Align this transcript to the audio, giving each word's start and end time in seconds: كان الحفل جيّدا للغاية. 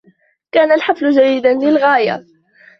كان 0.51 0.71
الحفل 0.71 1.09
جيّدا 1.09 1.53
للغاية. 1.53 2.25